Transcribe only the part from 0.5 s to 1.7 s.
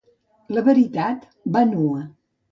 La veritat va